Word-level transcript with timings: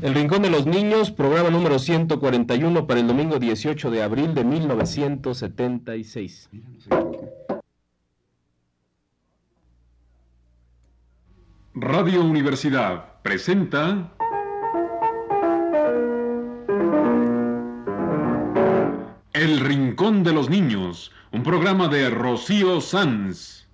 El 0.00 0.14
Rincón 0.14 0.42
de 0.42 0.50
los 0.50 0.64
Niños, 0.64 1.10
programa 1.10 1.50
número 1.50 1.80
141 1.80 2.86
para 2.86 3.00
el 3.00 3.08
domingo 3.08 3.40
18 3.40 3.90
de 3.90 4.04
abril 4.04 4.32
de 4.32 4.44
1976. 4.44 6.48
Radio 11.74 12.22
Universidad 12.22 13.20
presenta 13.22 14.12
El 19.32 19.58
Rincón 19.58 20.22
de 20.22 20.32
los 20.32 20.48
Niños, 20.48 21.10
un 21.32 21.42
programa 21.42 21.88
de 21.88 22.08
Rocío 22.08 22.80
Sanz. 22.80 23.67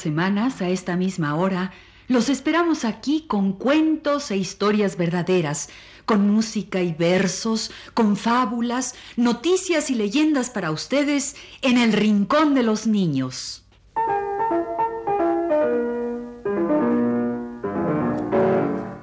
Semanas, 0.00 0.60
a 0.62 0.68
esta 0.68 0.96
misma 0.96 1.36
hora, 1.36 1.72
los 2.08 2.28
esperamos 2.28 2.84
aquí 2.84 3.24
con 3.28 3.52
cuentos 3.52 4.32
e 4.32 4.36
historias 4.36 4.96
verdaderas, 4.96 5.68
con 6.06 6.28
música 6.28 6.82
y 6.82 6.92
versos, 6.92 7.70
con 7.94 8.16
fábulas, 8.16 8.96
noticias 9.16 9.90
y 9.90 9.94
leyendas 9.94 10.50
para 10.50 10.72
ustedes 10.72 11.36
en 11.62 11.78
el 11.78 11.92
Rincón 11.92 12.54
de 12.54 12.64
los 12.64 12.88
Niños. 12.88 13.64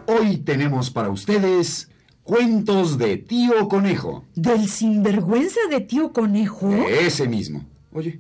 Hoy 0.08 0.38
tenemos 0.44 0.89
para 0.89 1.09
ustedes 1.09 1.89
cuentos 2.23 2.98
de 2.98 3.16
tío 3.16 3.70
conejo. 3.70 4.26
¿Del 4.36 4.67
sinvergüenza 4.67 5.61
de 5.70 5.80
tío 5.80 6.11
conejo? 6.11 6.70
Ese 6.70 7.28
mismo. 7.30 7.64
Oye, 7.94 8.20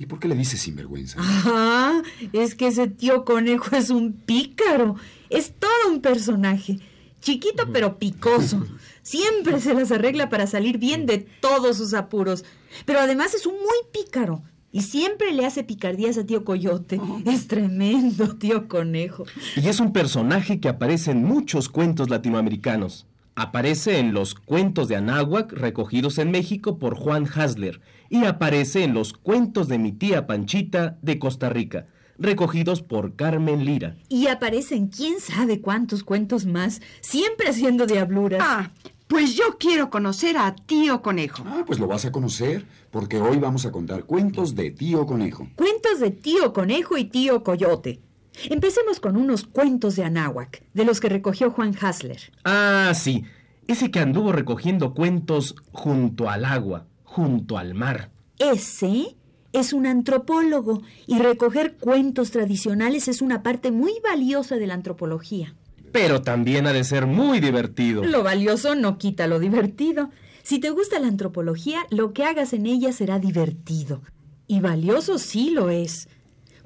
¿y 0.00 0.06
por 0.06 0.18
qué 0.18 0.28
le 0.28 0.34
dices 0.34 0.60
sinvergüenza? 0.60 1.18
Ah, 1.20 2.02
es 2.32 2.54
que 2.54 2.68
ese 2.68 2.88
tío 2.88 3.26
conejo 3.26 3.76
es 3.76 3.90
un 3.90 4.14
pícaro. 4.14 4.96
Es 5.28 5.52
todo 5.58 5.92
un 5.92 6.00
personaje. 6.00 6.78
Chiquito 7.20 7.70
pero 7.70 7.98
picoso. 7.98 8.66
Siempre 9.02 9.60
se 9.60 9.74
las 9.74 9.92
arregla 9.92 10.30
para 10.30 10.46
salir 10.46 10.78
bien 10.78 11.04
de 11.04 11.18
todos 11.18 11.76
sus 11.76 11.92
apuros. 11.92 12.46
Pero 12.86 13.00
además 13.00 13.34
es 13.34 13.44
un 13.44 13.54
muy 13.54 13.76
pícaro. 13.92 14.42
Y 14.72 14.82
siempre 14.82 15.32
le 15.32 15.44
hace 15.44 15.64
picardías 15.64 16.16
a 16.16 16.24
tío 16.24 16.44
Coyote. 16.44 16.98
Es 17.26 17.46
tremendo, 17.46 18.36
tío 18.38 18.68
Conejo. 18.68 19.26
Y 19.56 19.68
es 19.68 19.80
un 19.80 19.92
personaje 19.92 20.60
que 20.60 20.70
aparece 20.70 21.10
en 21.10 21.24
muchos 21.24 21.68
cuentos 21.68 22.08
latinoamericanos. 22.08 23.06
Aparece 23.42 23.98
en 23.98 24.12
los 24.12 24.34
cuentos 24.34 24.86
de 24.86 24.96
Anáhuac 24.96 25.50
recogidos 25.54 26.18
en 26.18 26.30
México 26.30 26.78
por 26.78 26.94
Juan 26.94 27.26
Hasler 27.26 27.80
y 28.10 28.26
aparece 28.26 28.84
en 28.84 28.92
los 28.92 29.14
cuentos 29.14 29.66
de 29.66 29.78
mi 29.78 29.92
tía 29.92 30.26
Panchita 30.26 30.98
de 31.00 31.18
Costa 31.18 31.48
Rica, 31.48 31.86
recogidos 32.18 32.82
por 32.82 33.16
Carmen 33.16 33.64
Lira. 33.64 33.96
Y 34.10 34.26
aparecen 34.26 34.88
quién 34.88 35.20
sabe 35.20 35.62
cuántos 35.62 36.04
cuentos 36.04 36.44
más, 36.44 36.82
siempre 37.00 37.48
haciendo 37.48 37.86
diabluras. 37.86 38.42
Ah, 38.44 38.72
pues 39.08 39.34
yo 39.34 39.56
quiero 39.58 39.88
conocer 39.88 40.36
a 40.36 40.54
tío 40.54 41.00
conejo. 41.00 41.42
Ah, 41.46 41.64
pues 41.66 41.78
lo 41.78 41.86
vas 41.86 42.04
a 42.04 42.12
conocer, 42.12 42.66
porque 42.90 43.22
hoy 43.22 43.38
vamos 43.38 43.64
a 43.64 43.72
contar 43.72 44.04
cuentos 44.04 44.54
de 44.54 44.70
tío 44.70 45.06
conejo. 45.06 45.48
Cuentos 45.56 45.98
de 45.98 46.10
tío 46.10 46.52
Conejo 46.52 46.98
y 46.98 47.04
tío 47.04 47.42
Coyote. 47.42 48.02
Empecemos 48.48 49.00
con 49.00 49.16
unos 49.16 49.44
cuentos 49.44 49.96
de 49.96 50.04
Anáhuac, 50.04 50.62
de 50.72 50.84
los 50.84 51.00
que 51.00 51.08
recogió 51.08 51.50
Juan 51.50 51.74
Hasler. 51.80 52.32
Ah, 52.44 52.92
sí, 52.94 53.24
ese 53.66 53.90
que 53.90 54.00
anduvo 54.00 54.32
recogiendo 54.32 54.94
cuentos 54.94 55.54
junto 55.72 56.28
al 56.28 56.44
agua, 56.44 56.86
junto 57.04 57.58
al 57.58 57.74
mar. 57.74 58.10
Ese 58.38 59.16
es 59.52 59.72
un 59.72 59.86
antropólogo 59.86 60.82
y 61.06 61.18
recoger 61.18 61.76
cuentos 61.76 62.30
tradicionales 62.30 63.08
es 63.08 63.20
una 63.20 63.42
parte 63.42 63.70
muy 63.70 63.92
valiosa 64.02 64.56
de 64.56 64.66
la 64.66 64.74
antropología. 64.74 65.54
Pero 65.92 66.22
también 66.22 66.66
ha 66.66 66.72
de 66.72 66.84
ser 66.84 67.06
muy 67.06 67.40
divertido. 67.40 68.04
Lo 68.04 68.22
valioso 68.22 68.74
no 68.76 68.96
quita 68.96 69.26
lo 69.26 69.40
divertido. 69.40 70.10
Si 70.42 70.60
te 70.60 70.70
gusta 70.70 70.98
la 71.00 71.08
antropología, 71.08 71.80
lo 71.90 72.12
que 72.12 72.24
hagas 72.24 72.52
en 72.52 72.66
ella 72.66 72.92
será 72.92 73.18
divertido. 73.18 74.02
Y 74.46 74.60
valioso 74.60 75.18
sí 75.18 75.50
lo 75.50 75.68
es. 75.70 76.08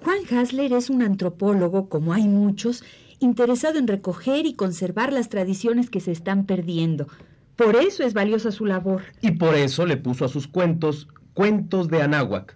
Juan 0.04 0.38
Hasler 0.38 0.74
es 0.74 0.90
un 0.90 1.00
antropólogo, 1.00 1.88
como 1.88 2.12
hay 2.12 2.28
muchos, 2.28 2.84
interesado 3.20 3.78
en 3.78 3.88
recoger 3.88 4.44
y 4.44 4.52
conservar 4.52 5.14
las 5.14 5.30
tradiciones 5.30 5.88
que 5.88 6.00
se 6.00 6.12
están 6.12 6.44
perdiendo. 6.44 7.06
Por 7.56 7.74
eso 7.76 8.02
es 8.02 8.12
valiosa 8.12 8.52
su 8.52 8.66
labor. 8.66 9.02
Y 9.22 9.30
por 9.30 9.54
eso 9.54 9.86
le 9.86 9.96
puso 9.96 10.26
a 10.26 10.28
sus 10.28 10.46
cuentos 10.46 11.08
cuentos 11.32 11.88
de 11.88 12.02
Anáhuac. 12.02 12.54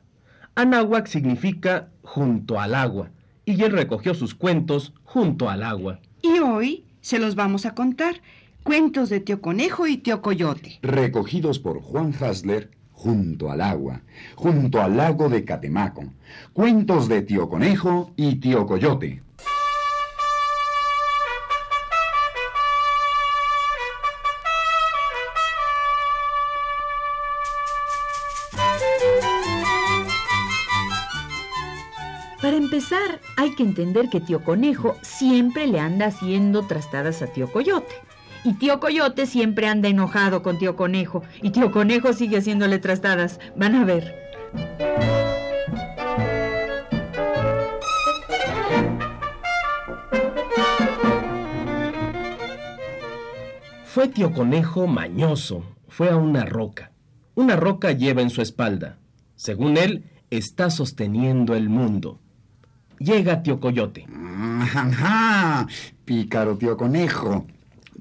Anáhuac 0.56 1.06
significa 1.06 1.88
junto 2.02 2.60
al 2.60 2.74
agua, 2.74 3.10
y 3.46 3.62
él 3.62 3.72
recogió 3.72 4.12
sus 4.12 4.34
cuentos 4.34 4.92
junto 5.04 5.48
al 5.48 5.62
agua. 5.62 6.00
Y 6.20 6.40
hoy 6.40 6.84
se 7.00 7.18
los 7.18 7.34
vamos 7.34 7.64
a 7.64 7.74
contar. 7.74 8.20
Cuentos 8.62 9.08
de 9.08 9.20
tío 9.20 9.40
conejo 9.40 9.86
y 9.86 9.96
tío 9.96 10.20
coyote. 10.20 10.80
Recogidos 10.82 11.58
por 11.58 11.80
Juan 11.80 12.12
Hasler 12.20 12.70
junto 12.98 13.48
al 13.52 13.60
agua, 13.60 14.02
junto 14.34 14.82
al 14.82 14.96
lago 14.96 15.28
de 15.28 15.44
Catemaco. 15.44 16.02
Cuentos 16.52 17.08
de 17.08 17.22
tío 17.22 17.48
conejo 17.48 18.10
y 18.16 18.36
tío 18.40 18.66
coyote. 18.66 19.22
Para 32.42 32.56
empezar, 32.56 33.20
hay 33.36 33.54
que 33.54 33.62
entender 33.62 34.08
que 34.08 34.20
tío 34.20 34.42
Conejo 34.42 34.96
siempre 35.02 35.66
le 35.66 35.80
anda 35.80 36.06
haciendo 36.06 36.66
trastadas 36.66 37.20
a 37.22 37.26
tío 37.26 37.50
Coyote. 37.52 37.94
Y 38.44 38.54
tío 38.54 38.80
Coyote 38.80 39.26
siempre 39.26 39.66
anda 39.66 39.88
enojado 39.88 40.42
con 40.42 40.58
tío 40.58 40.76
Conejo. 40.76 41.22
Y 41.42 41.50
tío 41.50 41.70
Conejo 41.70 42.12
sigue 42.12 42.38
haciéndole 42.38 42.78
trastadas. 42.78 43.40
Van 43.56 43.74
a 43.74 43.84
ver. 43.84 44.14
Fue 53.84 54.06
tío 54.06 54.32
conejo 54.32 54.86
mañoso, 54.86 55.64
fue 55.88 56.08
a 56.08 56.16
una 56.16 56.44
roca. 56.44 56.92
Una 57.34 57.56
roca 57.56 57.90
lleva 57.90 58.22
en 58.22 58.30
su 58.30 58.42
espalda. 58.42 58.98
Según 59.34 59.76
él, 59.76 60.04
está 60.30 60.70
sosteniendo 60.70 61.56
el 61.56 61.68
mundo. 61.68 62.20
Llega 63.00 63.42
tío 63.42 63.58
coyote. 63.58 64.06
Ajá, 64.12 65.66
pícaro 66.04 66.56
tío 66.56 66.76
conejo. 66.76 67.44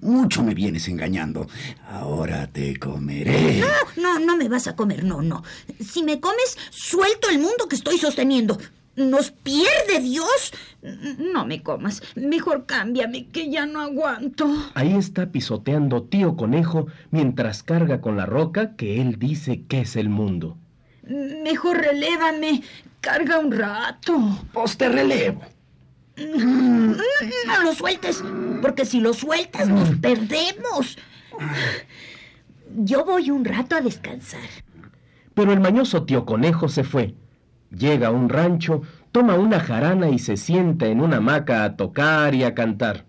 Mucho 0.02 0.44
me 0.44 0.54
vienes 0.54 0.88
engañando. 0.88 1.48
Ahora 1.90 2.48
te 2.48 2.78
comeré. 2.78 3.64
No, 3.98 4.20
no 4.20 4.38
me 4.38 4.48
vas 4.48 4.68
a 4.68 4.76
comer, 4.76 5.04
no, 5.04 5.22
no. 5.22 5.44
Si 5.80 6.04
me 6.04 6.20
comes, 6.20 6.58
suelto 6.70 7.30
el 7.30 7.40
mundo 7.40 7.68
que 7.68 7.76
estoy 7.76 7.98
sosteniendo. 7.98 8.58
¿Nos 8.96 9.30
pierde 9.30 10.00
Dios? 10.02 10.54
No 11.34 11.46
me 11.46 11.62
comas. 11.62 12.02
Mejor 12.16 12.66
cámbiame, 12.66 13.28
que 13.28 13.52
ya 13.52 13.68
no 13.68 13.82
aguanto. 13.82 14.48
Ahí 14.74 14.96
está 14.96 15.32
pisoteando 15.32 16.04
tío 16.04 16.36
conejo 16.36 16.88
mientras 17.12 17.62
carga 17.62 18.02
con 18.02 18.18
la 18.18 18.26
roca 18.26 18.76
que 18.76 19.00
él 19.00 19.20
dice 19.20 19.64
que 19.68 19.82
es 19.82 19.96
el 19.96 20.10
mundo. 20.10 20.58
Mejor 21.04 21.78
relévame. 21.78 22.64
Carga 23.00 23.38
un 23.38 23.52
rato. 23.52 24.18
Pues 24.52 24.78
te 24.78 24.90
relevo. 24.90 25.42
No 26.18 27.64
lo 27.64 27.74
sueltes, 27.76 28.24
porque 28.62 28.86
si 28.86 29.00
lo 29.00 29.14
sueltas 29.14 29.70
nos 29.70 29.90
perdemos. 29.98 30.98
Yo 32.76 33.06
voy 33.06 33.30
un 33.30 33.46
rato 33.46 33.76
a 33.76 33.82
descansar. 33.82 34.50
Pero 35.34 35.54
el 35.54 35.60
mañoso 35.60 36.04
tío 36.04 36.26
conejo 36.26 36.68
se 36.68 36.84
fue. 36.84 37.14
Llega 37.70 38.08
a 38.08 38.12
un 38.12 38.30
rancho, 38.30 38.82
toma 39.12 39.36
una 39.36 39.60
jarana 39.60 40.10
y 40.10 40.20
se 40.20 40.38
sienta 40.38 40.88
en 40.88 41.02
una 41.02 41.18
hamaca 41.18 41.64
a 41.64 41.76
tocar 41.76 42.34
y 42.34 42.44
a 42.44 42.56
cantar. 42.56 43.06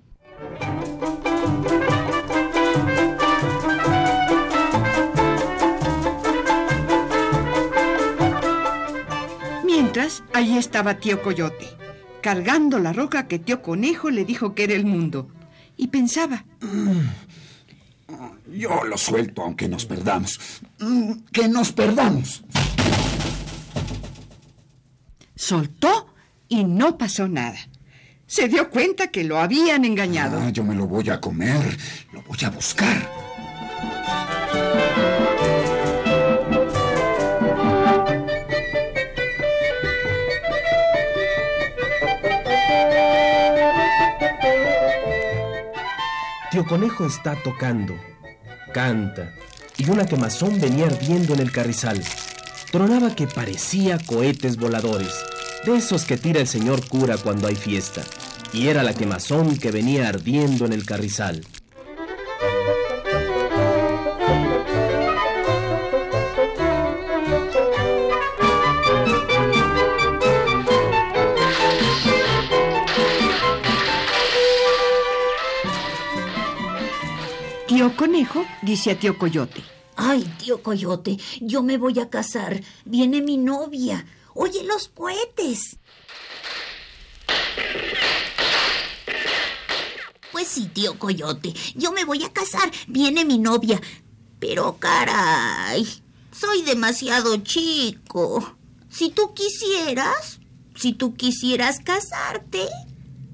Mientras, 9.64 10.22
allí 10.34 10.58
estaba 10.58 10.98
tío 10.98 11.22
coyote, 11.22 11.77
cargando 12.20 12.78
la 12.78 12.92
roca 12.92 13.26
que 13.28 13.38
tío 13.38 13.62
conejo 13.62 14.10
le 14.10 14.24
dijo 14.24 14.54
que 14.54 14.64
era 14.64 14.74
el 14.74 14.84
mundo. 14.84 15.28
Y 15.76 15.88
pensaba, 15.88 16.44
Yo 18.52 18.84
lo 18.84 18.96
suelto 18.98 19.42
aunque 19.42 19.68
nos 19.68 19.84
perdamos. 19.86 20.40
Mm, 20.80 21.12
Que 21.32 21.48
nos 21.48 21.72
perdamos. 21.72 22.42
Soltó 25.34 26.14
y 26.48 26.64
no 26.64 26.98
pasó 26.98 27.28
nada. 27.28 27.58
Se 28.26 28.48
dio 28.48 28.68
cuenta 28.70 29.08
que 29.08 29.24
lo 29.24 29.38
habían 29.38 29.84
engañado. 29.84 30.40
Ah, 30.40 30.50
yo 30.50 30.64
me 30.64 30.74
lo 30.74 30.86
voy 30.86 31.08
a 31.08 31.20
comer. 31.20 31.78
Lo 32.12 32.22
voy 32.22 32.38
a 32.44 32.50
buscar. 32.50 33.10
Conejo 46.64 47.06
está 47.06 47.36
tocando, 47.42 47.94
canta, 48.72 49.34
y 49.76 49.88
una 49.90 50.06
quemazón 50.06 50.60
venía 50.60 50.86
ardiendo 50.86 51.34
en 51.34 51.40
el 51.40 51.52
carrizal. 51.52 52.02
Tronaba 52.70 53.14
que 53.14 53.26
parecía 53.26 53.98
cohetes 53.98 54.56
voladores, 54.56 55.14
de 55.64 55.76
esos 55.76 56.04
que 56.04 56.16
tira 56.16 56.40
el 56.40 56.46
señor 56.46 56.86
cura 56.88 57.16
cuando 57.16 57.48
hay 57.48 57.56
fiesta. 57.56 58.02
Y 58.52 58.68
era 58.68 58.82
la 58.82 58.94
quemazón 58.94 59.56
que 59.58 59.70
venía 59.70 60.08
ardiendo 60.08 60.66
en 60.66 60.72
el 60.72 60.84
carrizal. 60.84 61.44
Conejo 77.98 78.46
dice 78.62 78.92
a 78.92 78.98
tío 78.98 79.18
Coyote. 79.18 79.60
Ay, 79.96 80.22
tío 80.38 80.62
Coyote, 80.62 81.18
yo 81.40 81.64
me 81.64 81.78
voy 81.78 81.98
a 81.98 82.08
casar. 82.08 82.62
Viene 82.84 83.20
mi 83.20 83.38
novia. 83.38 84.06
Oye 84.34 84.62
los 84.62 84.86
cohetes. 84.86 85.78
Pues 90.30 90.46
sí, 90.46 90.70
tío 90.72 90.96
Coyote, 90.96 91.52
yo 91.74 91.90
me 91.90 92.04
voy 92.04 92.22
a 92.22 92.32
casar. 92.32 92.70
Viene 92.86 93.24
mi 93.24 93.36
novia. 93.36 93.80
Pero 94.38 94.78
caray, 94.78 95.84
soy 96.30 96.62
demasiado 96.62 97.38
chico. 97.38 98.56
Si 98.88 99.10
tú 99.10 99.34
quisieras, 99.34 100.38
si 100.76 100.92
tú 100.92 101.16
quisieras 101.16 101.80
casarte, 101.80 102.68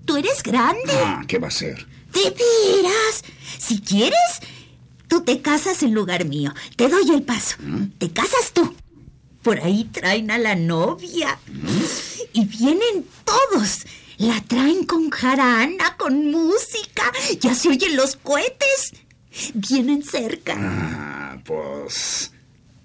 tú 0.07 0.17
eres 0.17 0.43
grande. 0.43 0.95
Ah, 1.05 1.23
¿qué 1.29 1.39
va 1.39 1.49
a 1.49 1.51
ser? 1.51 1.87
¿De 2.15 2.31
veras? 2.31 3.25
Si 3.59 3.81
quieres, 3.81 4.41
tú 5.09 5.23
te 5.23 5.41
casas 5.43 5.83
en 5.83 5.93
lugar 5.95 6.25
mío. 6.25 6.55
Te 6.77 6.89
doy 6.89 7.11
el 7.11 7.23
paso. 7.23 7.57
Te 7.99 8.11
casas 8.11 8.53
tú. 8.53 8.75
Por 9.43 9.61
ahí 9.61 9.85
traen 9.85 10.31
a 10.31 10.39
la 10.39 10.55
novia. 10.55 11.39
Y 12.33 12.45
vienen 12.47 13.07
todos. 13.25 13.85
La 14.19 14.41
traen 14.43 14.85
con 14.85 15.11
jarana, 15.11 15.97
con 15.97 16.31
música. 16.31 17.13
Ya 17.41 17.55
se 17.55 17.69
oyen 17.69 17.97
los 17.97 18.17
cohetes. 18.17 18.93
Vienen 19.55 20.03
cerca. 20.03 20.55
Ah, 20.57 21.39
pues... 21.45 22.31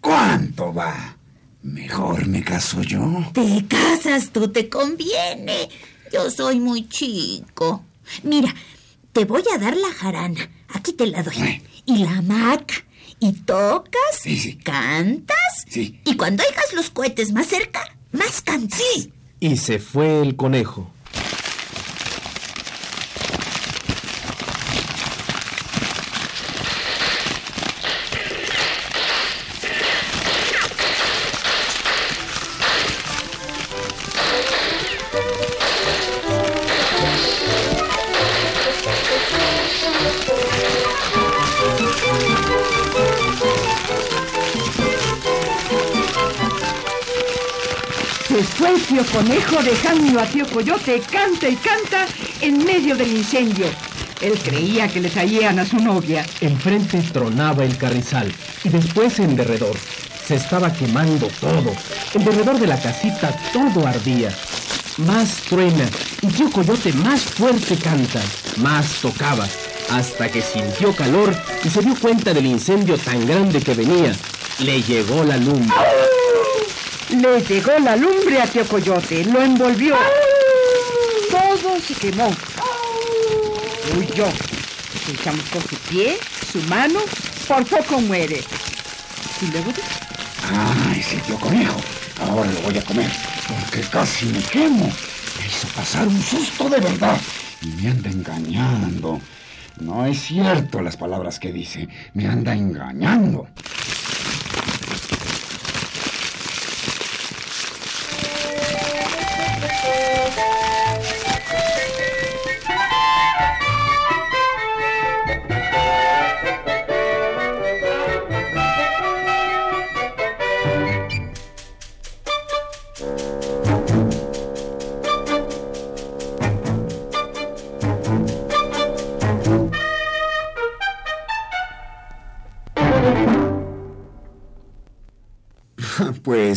¿Cuánto 0.02 0.74
va? 0.74 1.18
Mejor 1.62 2.26
me 2.28 2.44
caso 2.44 2.82
yo. 2.82 3.02
Te 3.34 3.66
casas 3.68 4.32
tú, 4.32 4.50
te 4.50 4.70
conviene. 4.70 5.70
Yo 6.12 6.32
soy 6.32 6.60
muy 6.60 6.88
chico. 6.88 7.84
Mira, 8.24 8.54
te 9.14 9.26
voy 9.26 9.44
a 9.54 9.58
dar 9.58 9.76
la 9.76 9.92
jarana. 9.94 10.50
Aquí 10.70 10.94
te 10.94 11.08
la 11.08 11.24
doy. 11.24 11.62
Y 11.86 11.98
la 11.98 12.18
hamaca. 12.18 12.76
Y 13.20 13.34
tocas. 13.34 14.20
Sí, 14.22 14.38
sí. 14.38 14.56
Cantas. 14.58 15.38
Sí. 15.68 16.00
Y 16.06 16.16
cuando 16.16 16.44
oigas 16.48 16.74
los 16.74 16.90
cohetes 16.90 17.32
más 17.32 17.48
cerca, 17.48 17.82
más 18.12 18.42
cantas. 18.42 18.80
Sí. 18.80 19.14
Y 19.40 19.58
se 19.58 19.80
fue 19.80 20.22
el 20.22 20.36
conejo. 20.36 20.92
El 48.70 48.82
tío 48.84 49.04
Conejo 49.12 49.64
dejando 49.64 50.20
a 50.20 50.26
tío 50.26 50.46
Coyote 50.48 51.02
canta 51.12 51.50
y 51.50 51.56
canta 51.56 52.06
en 52.40 52.64
medio 52.64 52.96
del 52.96 53.12
incendio. 53.18 53.66
Él 54.22 54.38
creía 54.38 54.88
que 54.88 55.02
le 55.02 55.10
traían 55.10 55.58
a 55.58 55.66
su 55.66 55.78
novia. 55.78 56.24
Enfrente 56.40 57.02
tronaba 57.12 57.64
el 57.64 57.76
carrizal 57.78 58.32
y 58.64 58.70
después 58.70 59.18
en 59.20 59.36
derredor. 59.36 59.76
Se 60.24 60.36
estaba 60.36 60.72
quemando 60.72 61.28
todo. 61.42 61.74
En 62.14 62.24
derredor 62.24 62.60
de 62.60 62.68
la 62.68 62.80
casita 62.80 63.36
todo 63.52 63.88
ardía. 63.88 64.30
Más 64.98 65.38
truena 65.50 65.90
y 66.22 66.28
tío 66.28 66.52
Coyote 66.52 66.94
más 66.94 67.22
fuerte 67.22 67.76
canta, 67.76 68.22
más 68.58 69.02
tocaba, 69.02 69.48
hasta 69.90 70.30
que 70.30 70.44
sintió 70.44 70.96
calor 70.96 71.36
y 71.64 71.70
se 71.70 71.82
dio 71.82 71.96
cuenta 71.96 72.36
del 72.36 72.46
incendio 72.46 73.00
tan 73.00 73.26
grande 73.26 73.62
que 73.62 73.74
venía. 73.74 74.14
Le 74.60 74.84
llegó 74.84 75.24
la 75.24 75.38
lumbre. 75.38 75.74
Le 77.20 77.42
llegó 77.42 77.78
la 77.80 77.98
lumbre 77.98 78.42
a 78.42 78.48
tío 78.48 78.66
Coyote, 78.66 79.26
lo 79.26 79.42
envolvió. 79.42 79.94
Todo 81.30 81.78
se 81.82 81.94
quemó. 81.96 82.32
Huyó. 83.98 84.26
Se 85.06 85.14
chamuscó 85.22 85.60
su 85.60 85.76
pie, 85.90 86.18
su 86.50 86.62
mano, 86.70 87.00
por 87.46 87.66
poco 87.66 88.00
muere. 88.00 88.42
Y 89.42 89.52
luego 89.52 89.72
dijo, 89.74 89.88
Ah, 90.54 90.94
ese 90.98 91.18
tío 91.18 91.38
conejo. 91.40 91.82
Ahora 92.22 92.50
lo 92.52 92.62
voy 92.62 92.78
a 92.78 92.84
comer, 92.86 93.12
porque 93.48 93.82
casi 93.90 94.26
me 94.28 94.42
quemo. 94.42 94.86
Me 95.40 95.46
hizo 95.46 95.68
pasar 95.76 96.08
un 96.08 96.22
susto 96.22 96.70
de 96.70 96.80
verdad. 96.80 97.20
Y 97.62 97.68
me 97.82 97.90
anda 97.90 98.10
engañando. 98.10 99.20
No 99.82 100.06
es 100.06 100.22
cierto 100.22 100.82
las 100.82 100.96
palabras 100.96 101.38
que 101.40 101.52
dice. 101.52 101.90
Me 102.14 102.28
anda 102.28 102.54
engañando. 102.54 103.48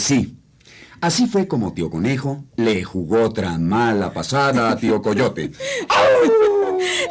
Sí. 0.03 0.37
Así 1.01 1.27
fue 1.27 1.49
como 1.49 1.73
tío 1.73 1.91
Conejo 1.91 2.45
le 2.57 2.85
jugó 2.85 3.23
otra 3.23 3.59
mala 3.59 4.13
pasada 4.13 4.71
a 4.71 4.77
tío 4.77 5.03
Coyote. 5.03 5.51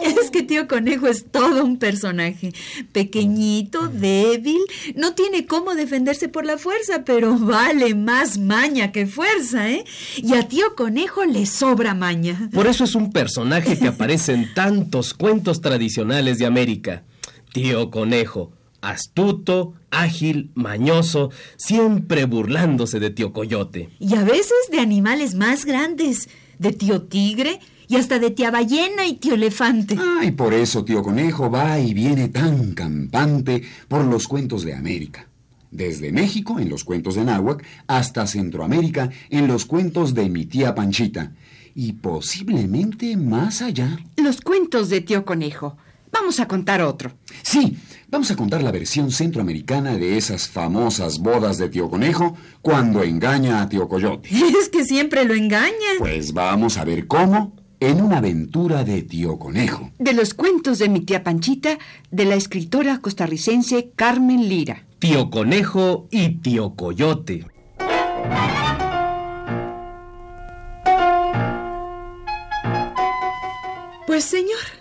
Es 0.01 0.31
que 0.31 0.43
tío 0.43 0.67
Conejo 0.67 1.07
es 1.07 1.25
todo 1.31 1.63
un 1.63 1.77
personaje. 1.77 2.53
Pequeñito, 2.91 3.87
débil, 3.87 4.59
no 4.95 5.13
tiene 5.13 5.45
cómo 5.45 5.75
defenderse 5.75 6.27
por 6.27 6.45
la 6.45 6.57
fuerza, 6.57 7.03
pero 7.05 7.37
vale 7.37 7.95
más 7.95 8.37
maña 8.37 8.91
que 8.91 9.05
fuerza, 9.05 9.69
¿eh? 9.69 9.85
Y 10.17 10.33
a 10.33 10.47
tío 10.47 10.75
Conejo 10.75 11.25
le 11.25 11.45
sobra 11.45 11.93
maña. 11.93 12.49
Por 12.53 12.67
eso 12.67 12.83
es 12.83 12.95
un 12.95 13.11
personaje 13.11 13.77
que 13.77 13.87
aparece 13.87 14.33
en 14.33 14.53
tantos 14.53 15.13
cuentos 15.13 15.61
tradicionales 15.61 16.37
de 16.37 16.45
América. 16.45 17.03
Tío 17.53 17.91
Conejo, 17.91 18.51
astuto, 18.81 19.73
ágil, 19.89 20.51
mañoso, 20.55 21.31
siempre 21.57 22.25
burlándose 22.25 22.99
de 22.99 23.09
tío 23.09 23.33
Coyote. 23.33 23.89
Y 23.99 24.15
a 24.15 24.23
veces 24.23 24.53
de 24.71 24.79
animales 24.79 25.35
más 25.35 25.65
grandes, 25.65 26.29
de 26.59 26.71
tío 26.73 27.03
Tigre 27.03 27.59
y 27.87 27.95
hasta 27.97 28.19
de 28.19 28.31
tía 28.31 28.51
Ballena 28.51 29.05
y 29.05 29.15
tío 29.15 29.33
Elefante. 29.33 29.97
Ay, 29.99 30.31
por 30.31 30.53
eso 30.53 30.85
tío 30.85 31.03
Conejo 31.03 31.49
va 31.49 31.79
y 31.79 31.93
viene 31.93 32.29
tan 32.29 32.73
campante 32.73 33.63
por 33.87 34.05
los 34.05 34.27
cuentos 34.27 34.63
de 34.63 34.73
América. 34.73 35.27
Desde 35.71 36.11
México 36.11 36.59
en 36.59 36.69
los 36.69 36.83
cuentos 36.83 37.15
de 37.15 37.23
Náhuac 37.23 37.63
hasta 37.87 38.27
Centroamérica 38.27 39.09
en 39.29 39.47
los 39.47 39.65
cuentos 39.65 40.13
de 40.13 40.29
mi 40.29 40.45
tía 40.45 40.75
Panchita. 40.75 41.31
Y 41.73 41.93
posiblemente 41.93 43.15
más 43.15 43.61
allá. 43.61 43.97
los 44.17 44.41
cuentos 44.41 44.89
de 44.89 45.01
tío 45.01 45.23
Conejo. 45.23 45.77
Vamos 46.11 46.39
a 46.41 46.47
contar 46.47 46.81
otro. 46.81 47.13
Sí, 47.41 47.77
Vamos 48.11 48.29
a 48.29 48.35
contar 48.35 48.61
la 48.61 48.73
versión 48.73 49.09
centroamericana 49.09 49.95
de 49.95 50.17
esas 50.17 50.49
famosas 50.49 51.19
bodas 51.19 51.57
de 51.57 51.69
Tío 51.69 51.89
Conejo 51.89 52.35
cuando 52.61 53.03
engaña 53.03 53.61
a 53.61 53.69
Tío 53.69 53.87
Coyote. 53.87 54.27
Es 54.59 54.67
que 54.67 54.83
siempre 54.83 55.23
lo 55.23 55.33
engaña. 55.33 55.71
Pues 55.97 56.33
vamos 56.33 56.77
a 56.77 56.83
ver 56.83 57.07
cómo 57.07 57.55
en 57.79 58.01
una 58.01 58.17
aventura 58.17 58.83
de 58.83 59.03
Tío 59.03 59.39
Conejo. 59.39 59.91
De 59.97 60.11
los 60.11 60.33
cuentos 60.33 60.77
de 60.79 60.89
mi 60.89 60.99
tía 60.99 61.23
Panchita, 61.23 61.79
de 62.11 62.25
la 62.25 62.35
escritora 62.35 62.97
costarricense 62.97 63.93
Carmen 63.95 64.49
Lira. 64.49 64.85
Tío 64.99 65.29
Conejo 65.29 66.09
y 66.11 66.41
Tío 66.41 66.75
Coyote. 66.75 67.45
Pues 74.05 74.25
señor, 74.25 74.80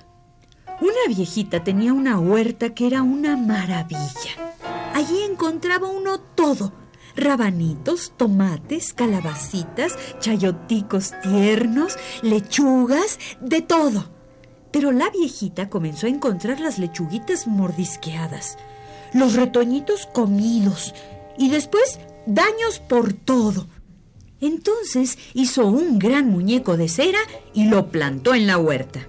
una 0.80 1.14
viejita 1.14 1.62
tenía 1.62 1.92
una 1.92 2.18
huerta 2.18 2.75
que 2.75 2.87
era 2.87 3.02
una 3.02 3.37
maravilla. 3.37 4.54
Allí 4.94 5.22
encontraba 5.22 5.88
uno 5.88 6.20
todo. 6.20 6.72
Rabanitos, 7.16 8.12
tomates, 8.16 8.92
calabacitas, 8.92 9.96
chayoticos 10.20 11.12
tiernos, 11.22 11.99
lechugas, 12.22 13.18
de 13.40 13.60
todo. 13.60 14.10
Pero 14.72 14.92
la 14.92 15.10
viejita 15.10 15.68
comenzó 15.68 16.06
a 16.06 16.10
encontrar 16.10 16.60
las 16.60 16.78
lechuguitas 16.78 17.46
mordisqueadas, 17.46 18.56
los 19.12 19.34
retoñitos 19.34 20.06
comidos 20.06 20.94
y 21.37 21.50
después 21.50 21.99
daños 22.26 22.78
por 22.78 23.12
todo. 23.12 23.66
Entonces 24.40 25.18
hizo 25.34 25.66
un 25.66 25.99
gran 25.99 26.30
muñeco 26.30 26.76
de 26.76 26.88
cera 26.88 27.20
y 27.52 27.68
lo 27.68 27.90
plantó 27.90 28.34
en 28.34 28.46
la 28.46 28.56
huerta. 28.56 29.06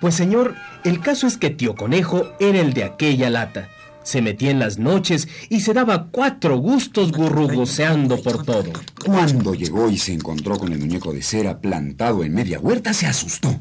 Pues 0.00 0.16
señor, 0.16 0.56
el 0.82 1.00
caso 1.00 1.28
es 1.28 1.36
que 1.36 1.50
Tío 1.50 1.76
Conejo 1.76 2.32
era 2.40 2.58
el 2.58 2.72
de 2.72 2.82
aquella 2.82 3.30
lata. 3.30 3.68
Se 4.02 4.20
metía 4.20 4.50
en 4.50 4.58
las 4.58 4.78
noches 4.78 5.28
y 5.48 5.60
se 5.60 5.74
daba 5.74 6.08
cuatro 6.10 6.56
gustos 6.56 7.12
gurrugoseando 7.12 8.20
por 8.20 8.44
todo. 8.44 8.72
Cuando 9.06 9.54
llegó 9.54 9.88
y 9.88 9.98
se 9.98 10.12
encontró 10.12 10.58
con 10.58 10.72
el 10.72 10.80
muñeco 10.80 11.12
de 11.12 11.22
cera 11.22 11.60
plantado 11.60 12.24
en 12.24 12.34
media 12.34 12.58
huerta, 12.58 12.92
se 12.92 13.06
asustó. 13.06 13.60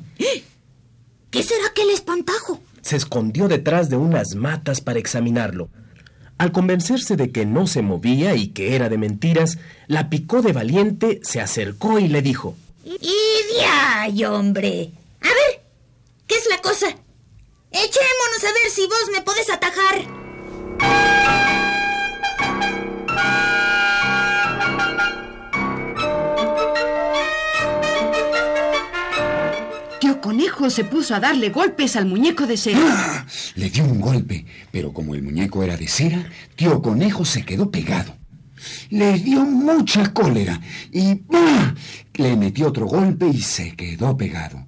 ¿Qué 1.30 1.44
será 1.44 1.68
aquel 1.68 1.92
espantajo? 1.92 2.60
Se 2.82 2.96
escondió 2.96 3.48
detrás 3.48 3.92
de 3.92 3.98
unas 3.98 4.34
matas 4.34 4.82
para 4.82 4.98
examinarlo. 4.98 5.70
Al 6.42 6.52
convencerse 6.52 7.18
de 7.18 7.32
que 7.32 7.46
no 7.46 7.68
se 7.68 7.84
movía 7.84 8.34
y 8.34 8.48
que 8.48 8.76
era 8.76 8.90
de 8.90 8.98
mentiras, 8.98 9.60
la 9.86 10.10
picó 10.10 10.42
de 10.42 10.54
valiente, 10.54 11.20
se 11.22 11.40
acercó 11.40 12.00
y 12.00 12.08
le 12.08 12.24
dijo, 12.24 12.56
¡Idia, 12.84 14.32
hombre! 14.32 14.90
A 15.22 15.28
ver, 15.28 15.62
¿qué 16.26 16.34
es 16.34 16.48
la 16.50 16.58
cosa? 16.58 16.88
Echémonos 17.70 18.44
a 18.44 18.54
ver 18.54 18.72
si 18.74 18.88
vos 18.88 19.12
me 19.14 19.22
podés 19.22 19.52
atajar. 19.52 20.22
Tío 30.12 30.20
Conejo 30.20 30.70
se 30.70 30.84
puso 30.84 31.16
a 31.16 31.22
darle 31.22 31.52
golpes 31.52 31.96
al 31.96 32.06
muñeco 32.06 32.46
de 32.46 32.58
cera. 32.58 32.82
¡Ah! 32.84 33.26
Le 33.56 33.70
dio 33.70 33.86
un 33.86 34.02
golpe, 34.02 34.46
pero 34.70 34.92
como 34.92 35.16
el 35.16 35.24
muñeco 35.24 35.64
era 35.64 35.78
de 35.78 35.88
cera, 35.88 36.30
Tío 36.58 36.82
Conejo 36.82 37.24
se 37.24 37.44
quedó 37.44 37.72
pegado. 37.72 38.18
Le 38.90 39.18
dio 39.20 39.46
mucha 39.46 40.12
cólera 40.12 40.60
y 40.92 41.22
¡ah! 41.34 41.74
le 42.16 42.36
metió 42.36 42.68
otro 42.68 42.88
golpe 42.88 43.30
y 43.30 43.40
se 43.40 43.74
quedó 43.78 44.18
pegado. 44.18 44.68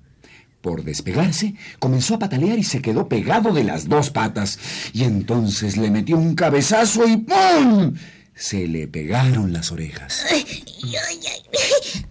Por 0.61 0.85
despegarse, 0.85 1.55
comenzó 1.77 2.15
a 2.15 2.19
patalear 2.19 2.57
y 2.57 2.63
se 2.63 2.81
quedó 2.81 3.09
pegado 3.09 3.51
de 3.51 3.65
las 3.65 3.89
dos 3.89 4.11
patas. 4.11 4.57
Y 4.93 5.03
entonces 5.03 5.75
le 5.75 5.91
metió 5.91 6.15
un 6.15 6.35
cabezazo 6.35 7.05
y 7.05 7.17
¡pum! 7.17 7.95
Se 8.33 8.65
le 8.65 8.87
pegaron 8.87 9.51
las 9.51 9.73
orejas. 9.73 10.25
Ay, 10.31 10.45
ay, 10.47 10.95
ay, 10.95 11.19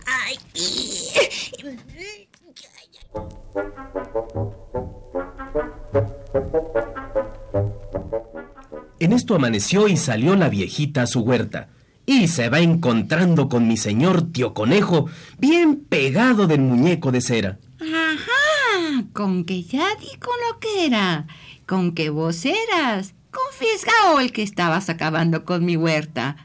ay, 0.07 0.37
ay. 1.65 2.29
En 9.03 9.13
esto 9.13 9.35
amaneció 9.35 9.89
y 9.89 9.97
salió 9.97 10.37
la 10.37 10.49
viejita 10.49 11.03
a 11.03 11.07
su 11.09 11.21
huerta. 11.23 11.69
Y 12.07 12.29
se 12.29 12.49
va 12.49 12.61
encontrando 12.61 13.49
con 13.49 13.67
mi 13.67 13.77
señor 13.77 14.33
tío 14.33 14.55
conejo, 14.55 15.09
bien 15.39 15.85
pegado 15.85 16.47
del 16.47 16.61
muñeco 16.61 17.11
de 17.11 17.21
cera. 17.21 17.59
Ajá, 17.81 19.05
con 19.13 19.45
que 19.45 19.65
ya 19.65 19.89
di 19.97 20.17
con 20.19 20.35
lo 20.49 20.61
que 20.61 20.87
era, 20.87 21.27
con 21.67 21.97
que 21.97 22.11
vos 22.11 22.45
eras, 22.45 23.15
confiscado 23.33 24.21
el 24.21 24.31
que 24.31 24.43
estabas 24.43 24.89
acabando 24.89 25.45
con 25.45 25.65
mi 25.65 25.77
huerta. 25.77 26.37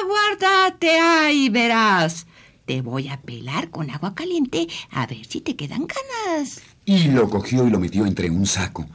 Aguárdate 0.00 0.98
ahí, 0.98 1.50
verás. 1.50 2.26
Te 2.66 2.82
voy 2.82 3.08
a 3.08 3.20
pelar 3.20 3.70
con 3.70 3.90
agua 3.90 4.16
caliente 4.16 4.66
a 4.90 5.06
ver 5.06 5.24
si 5.24 5.40
te 5.40 5.54
quedan 5.54 5.86
ganas. 5.86 6.62
Y 6.84 7.04
lo 7.04 7.30
cogió 7.30 7.64
y 7.64 7.70
lo 7.70 7.78
metió 7.78 8.04
entre 8.06 8.28
un 8.28 8.44
saco. 8.44 8.86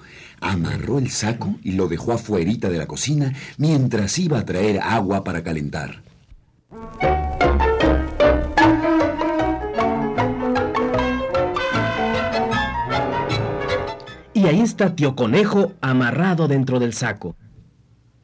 Amarró 0.41 0.99
el 0.99 1.09
saco 1.09 1.55
y 1.63 1.71
lo 1.71 1.87
dejó 1.87 2.11
afuerita 2.11 2.69
de 2.69 2.77
la 2.77 2.85
cocina 2.85 3.33
mientras 3.57 4.19
iba 4.19 4.39
a 4.39 4.45
traer 4.45 4.81
agua 4.81 5.23
para 5.23 5.41
calentar. 5.41 6.01
Y 14.33 14.47
ahí 14.47 14.59
está 14.59 14.95
tío 14.97 15.15
conejo 15.15 15.71
amarrado 15.79 16.49
dentro 16.49 16.77
del 16.79 16.93
saco. 16.93 17.37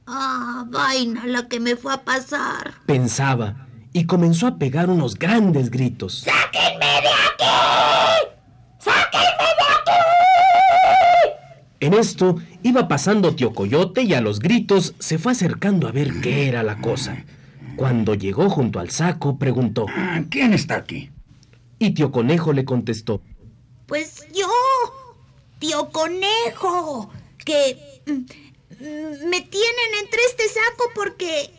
Ah, 0.07 0.65
vaina 0.67 1.25
la 1.25 1.47
que 1.47 1.61
me 1.61 1.77
fue 1.77 1.93
a 1.93 2.03
pasar. 2.03 2.73
Pensaba 2.85 3.66
y 3.97 4.05
comenzó 4.05 4.45
a 4.45 4.57
pegar 4.59 4.91
unos 4.91 5.15
grandes 5.15 5.71
gritos. 5.71 6.23
¡Sáquenme 6.23 6.85
de 6.85 7.07
aquí! 7.07 8.29
¡Sáquenme 8.77 9.47
de 9.57 9.65
aquí! 9.73 10.01
En 11.79 11.95
esto 11.95 12.35
iba 12.61 12.87
pasando 12.87 13.35
tío 13.35 13.55
Coyote 13.55 14.03
y 14.03 14.13
a 14.13 14.21
los 14.21 14.37
gritos 14.37 14.93
se 14.99 15.17
fue 15.17 15.31
acercando 15.31 15.87
a 15.87 15.91
ver 15.91 16.21
qué 16.21 16.47
era 16.47 16.61
la 16.61 16.79
cosa. 16.79 17.25
Cuando 17.75 18.13
llegó 18.13 18.51
junto 18.51 18.79
al 18.79 18.91
saco, 18.91 19.39
preguntó. 19.39 19.87
Ah, 19.89 20.21
¿Quién 20.29 20.53
está 20.53 20.75
aquí? 20.75 21.09
Y 21.79 21.95
tío 21.95 22.11
Conejo 22.11 22.53
le 22.53 22.65
contestó. 22.65 23.23
Pues 23.87 24.27
yo, 24.31 24.47
tío 25.57 25.89
conejo, 25.89 27.09
que 27.43 28.01
mm, 28.05 29.27
me 29.27 29.41
tienen 29.41 29.89
entre 30.03 30.19
este 30.27 30.43
saco 30.49 30.91
porque 30.93 31.49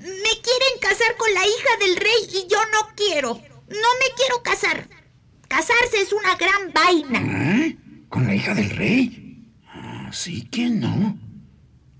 me 0.00 0.40
quieren 0.40 0.78
casar 0.80 1.16
con 1.16 1.32
la 1.34 1.46
hija 1.46 1.76
del 1.80 1.96
rey 1.96 2.28
y 2.28 2.46
yo 2.48 2.58
no 2.72 2.94
quiero. 2.96 3.34
No 3.34 3.88
me 4.00 4.14
quiero 4.16 4.42
casar. 4.42 4.88
Casarse 5.46 6.00
es 6.00 6.12
una 6.12 6.36
gran 6.36 6.72
vaina. 6.72 7.66
¿Eh? 7.66 7.76
¿Con 8.08 8.26
la 8.26 8.34
hija 8.34 8.54
del 8.54 8.70
rey? 8.70 9.44
Así 10.08 10.42
que 10.46 10.70
no. 10.70 11.18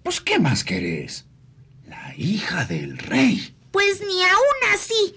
Pues, 0.03 0.21
¿qué 0.21 0.39
más 0.39 0.65
querés? 0.65 1.27
La 1.87 2.15
hija 2.17 2.65
del 2.65 2.99
rey. 2.99 3.55
Pues 3.71 4.01
ni 4.01 4.23
aún 4.23 4.75
así. 4.75 5.17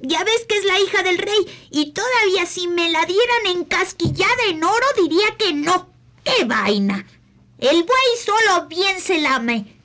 Ya 0.00 0.24
ves 0.24 0.46
que 0.48 0.58
es 0.58 0.64
la 0.64 0.80
hija 0.80 1.02
del 1.02 1.18
rey 1.18 1.68
y 1.70 1.92
todavía 1.92 2.46
si 2.46 2.66
me 2.66 2.90
la 2.90 3.04
dieran 3.04 3.46
encasquillada 3.58 4.44
en 4.48 4.64
oro 4.64 4.86
diría 5.00 5.36
que 5.38 5.52
no. 5.52 5.88
¡Qué 6.24 6.44
vaina! 6.44 7.06
El 7.58 7.84
buey 7.84 8.16
solo 8.24 8.66
bien 8.66 9.00
se 9.00 9.20
lame. 9.20 9.81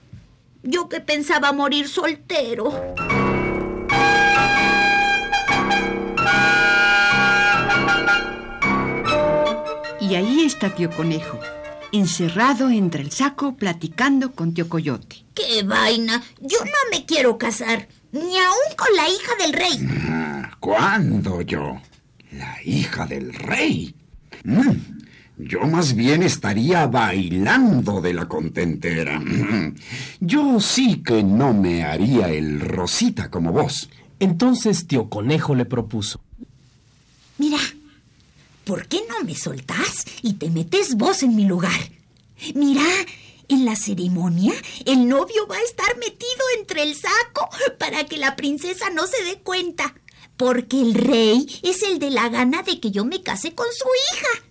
Yo 0.69 0.89
que 0.89 0.99
pensaba 0.99 1.53
morir 1.53 1.87
soltero. 1.87 2.73
Y 10.01 10.15
ahí 10.15 10.43
está 10.43 10.75
tío 10.75 10.89
Conejo, 10.89 11.39
encerrado 11.93 12.69
entre 12.69 13.01
el 13.01 13.11
saco 13.11 13.55
platicando 13.55 14.33
con 14.33 14.53
tío 14.53 14.67
Coyote. 14.67 15.23
¡Qué 15.33 15.63
vaina! 15.63 16.21
Yo 16.41 16.59
no 16.65 16.91
me 16.91 17.05
quiero 17.05 17.37
casar, 17.37 17.87
ni 18.11 18.37
aún 18.37 18.75
con 18.75 18.93
la 18.93 19.07
hija 19.07 19.35
del 19.39 19.53
rey. 19.53 19.87
Ah, 20.09 20.51
¿Cuándo 20.59 21.41
yo? 21.43 21.79
¿La 22.31 22.57
hija 22.65 23.05
del 23.05 23.33
rey? 23.33 23.95
Mm, 24.43 24.71
Yo 25.39 25.61
más 25.61 25.93
bien 25.93 26.23
estaría 26.23 26.87
bailando 26.87 28.01
de 28.01 28.13
la 28.13 28.27
contentera. 28.27 29.21
Yo 30.19 30.59
sí 30.59 31.03
que 31.03 31.21
no 31.21 31.53
me 31.53 31.83
haría 31.83 32.29
el 32.29 32.59
rosita 32.59 33.29
como 33.29 33.51
vos. 33.51 33.87
Entonces 34.19 34.87
tío 34.87 35.09
Conejo 35.09 35.53
le 35.53 35.65
propuso. 35.65 36.19
Mira, 37.37 37.59
¿por 38.63 38.87
qué 38.87 39.01
no 39.07 39.23
me 39.23 39.35
soltás 39.35 40.05
y 40.23 40.33
te 40.33 40.49
metes 40.49 40.95
vos 40.95 41.21
en 41.21 41.35
mi 41.35 41.45
lugar? 41.45 41.91
Mira, 42.55 42.85
en 43.47 43.63
la 43.63 43.75
ceremonia 43.75 44.53
el 44.85 45.07
novio 45.07 45.47
va 45.47 45.57
a 45.57 45.63
estar 45.63 45.97
metido 45.97 46.45
entre 46.57 46.81
el 46.81 46.95
saco 46.95 47.47
para 47.77 48.05
que 48.05 48.17
la 48.17 48.35
princesa 48.35 48.89
no 48.89 49.05
se 49.05 49.23
dé 49.23 49.37
cuenta. 49.37 49.93
Porque 50.35 50.81
el 50.81 50.95
rey 50.95 51.47
es 51.63 51.83
el 51.83 51.99
de 51.99 52.09
la 52.09 52.29
gana 52.29 52.63
de 52.63 52.79
que 52.79 52.89
yo 52.89 53.05
me 53.05 53.21
case 53.21 53.53
con 53.53 53.67
su 53.71 53.87
hija. 54.13 54.47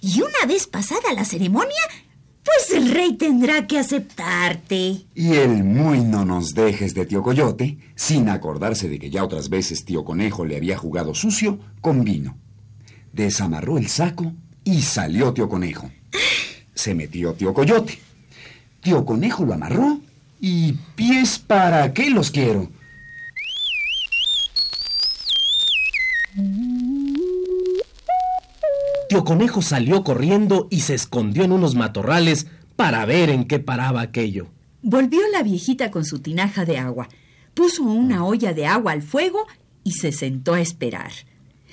Y 0.00 0.20
una 0.20 0.46
vez 0.46 0.66
pasada 0.66 1.12
la 1.14 1.24
ceremonia, 1.24 1.82
pues 2.44 2.70
el 2.72 2.90
rey 2.92 3.14
tendrá 3.14 3.66
que 3.66 3.78
aceptarte. 3.78 5.06
Y 5.14 5.34
el 5.34 5.64
muy 5.64 6.00
no 6.00 6.24
nos 6.24 6.54
dejes 6.54 6.94
de 6.94 7.06
tío 7.06 7.22
Coyote, 7.22 7.78
sin 7.94 8.28
acordarse 8.28 8.88
de 8.88 8.98
que 8.98 9.10
ya 9.10 9.24
otras 9.24 9.48
veces 9.48 9.84
tío 9.84 10.04
Conejo 10.04 10.44
le 10.44 10.56
había 10.56 10.78
jugado 10.78 11.14
sucio, 11.14 11.58
con 11.80 12.04
vino. 12.04 12.38
Desamarró 13.12 13.78
el 13.78 13.88
saco 13.88 14.32
y 14.62 14.82
salió 14.82 15.32
tío 15.32 15.48
Conejo. 15.48 15.90
Se 16.74 16.94
metió 16.94 17.34
tío 17.34 17.52
Coyote. 17.52 17.98
Tío 18.80 19.04
Conejo 19.04 19.44
lo 19.44 19.54
amarró 19.54 20.00
y 20.40 20.72
pies 20.94 21.38
para 21.38 21.92
qué 21.92 22.10
los 22.10 22.30
quiero. 22.30 22.68
Tío 29.16 29.24
Conejo 29.24 29.62
salió 29.62 30.04
corriendo 30.04 30.68
y 30.70 30.82
se 30.82 30.92
escondió 30.92 31.42
en 31.42 31.52
unos 31.52 31.74
matorrales 31.74 32.48
para 32.76 33.06
ver 33.06 33.30
en 33.30 33.46
qué 33.46 33.58
paraba 33.58 34.02
aquello. 34.02 34.48
Volvió 34.82 35.20
la 35.32 35.42
viejita 35.42 35.90
con 35.90 36.04
su 36.04 36.18
tinaja 36.18 36.66
de 36.66 36.76
agua, 36.76 37.08
puso 37.54 37.82
una 37.82 38.26
olla 38.26 38.52
de 38.52 38.66
agua 38.66 38.92
al 38.92 39.00
fuego 39.00 39.46
y 39.84 39.92
se 39.92 40.12
sentó 40.12 40.52
a 40.52 40.60
esperar. 40.60 41.12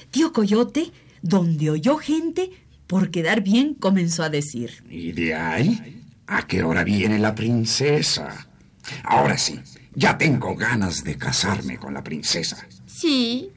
Tío 0.10 0.32
Coyote, 0.32 0.94
donde 1.22 1.70
oyó 1.70 1.98
gente, 1.98 2.50
por 2.88 3.12
quedar 3.12 3.42
bien 3.42 3.74
comenzó 3.74 4.24
a 4.24 4.30
decir. 4.30 4.82
¿Y 4.90 5.12
de 5.12 5.36
ahí? 5.36 6.02
¿A 6.28 6.48
qué 6.48 6.64
hora 6.64 6.86
viene 6.86 7.20
la 7.20 7.36
princesa? 7.36 8.48
Ahora 9.04 9.38
sí, 9.38 9.60
ya 9.94 10.18
tengo 10.18 10.56
ganas 10.56 11.04
de 11.04 11.18
casarme 11.18 11.76
con 11.78 11.94
la 11.94 12.06
princesa. 12.06 12.66
Sí, 12.86 13.52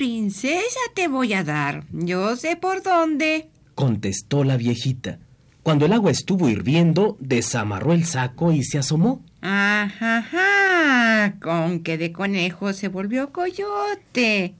princesa 0.00 0.80
te 0.94 1.08
voy 1.08 1.34
a 1.34 1.44
dar. 1.44 1.84
Yo 1.92 2.34
sé 2.34 2.56
por 2.56 2.82
dónde. 2.82 3.50
Contestó 3.74 4.44
la 4.44 4.56
viejita. 4.56 5.18
Cuando 5.62 5.84
el 5.84 5.92
agua 5.92 6.10
estuvo 6.10 6.48
hirviendo, 6.48 7.18
desamarró 7.20 7.92
el 7.92 8.06
saco 8.06 8.50
y 8.50 8.64
se 8.64 8.78
asomó. 8.78 9.22
Ajá, 9.42 10.20
ajá. 10.20 11.34
Con 11.42 11.80
que 11.80 11.98
de 11.98 12.12
conejo 12.12 12.72
se 12.72 12.88
volvió 12.88 13.30
coyote. 13.30 14.54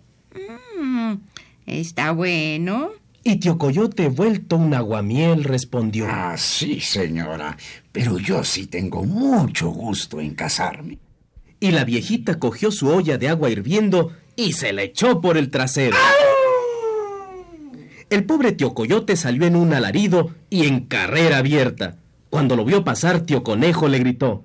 Mm, 0.79 1.15
está 1.65 2.13
bueno. 2.13 2.91
Y 3.25 3.37
tío 3.37 3.57
Coyote, 3.57 4.09
vuelto 4.09 4.59
un 4.59 4.75
aguamiel, 4.75 5.45
respondió. 5.45 6.07
Ah, 6.07 6.35
sí, 6.37 6.81
señora, 6.81 7.57
pero 7.93 8.19
yo 8.19 8.45
sí 8.45 8.67
tengo 8.67 9.05
mucho 9.05 9.71
gusto 9.71 10.21
en 10.21 10.35
casarme. 10.35 10.99
Y 11.61 11.71
la 11.71 11.85
viejita 11.85 12.39
cogió 12.39 12.71
su 12.71 12.89
olla 12.89 13.17
de 13.17 13.29
agua 13.29 13.49
hirviendo 13.49 14.13
y 14.41 14.53
se 14.55 14.73
la 14.73 14.83
echó 14.83 15.21
por 15.21 15.37
el 15.37 15.51
trasero. 15.51 15.97
El 18.09 18.25
pobre 18.25 18.53
tío 18.53 18.75
Coyote 18.75 19.17
salió 19.17 19.47
en 19.47 19.55
un 19.55 19.75
alarido 19.75 20.31
y 20.49 20.67
en 20.67 20.87
carrera 20.87 21.39
abierta. 21.39 21.97
Cuando 22.31 22.57
lo 22.57 22.65
vio 22.65 22.83
pasar, 22.83 23.21
tío 23.21 23.43
Conejo 23.43 23.89
le 23.89 23.99
gritó. 23.99 24.43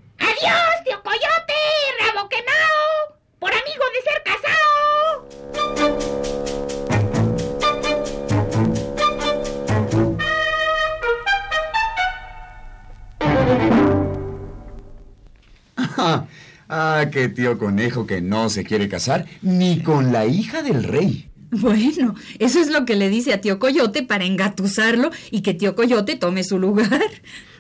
Ah, 16.76 17.10
qué 17.10 17.30
tío 17.30 17.58
conejo 17.58 18.06
que 18.06 18.22
no 18.22 18.50
se 18.50 18.64
quiere 18.64 18.90
casar 18.90 19.26
ni 19.42 19.82
con 19.82 20.12
la 20.12 20.26
hija 20.26 20.62
del 20.62 20.84
rey. 20.84 21.30
Bueno, 21.52 22.16
eso 22.40 22.60
es 22.60 22.70
lo 22.70 22.86
que 22.86 22.96
le 22.96 23.08
dice 23.08 23.32
a 23.32 23.40
tío 23.40 23.60
Coyote 23.60 24.04
para 24.04 24.26
engatusarlo 24.26 25.12
y 25.32 25.42
que 25.42 25.54
tío 25.54 25.76
Coyote 25.76 26.16
tome 26.18 26.44
su 26.44 26.60
lugar. 26.60 27.02